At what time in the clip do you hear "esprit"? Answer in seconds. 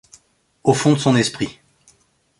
1.15-1.59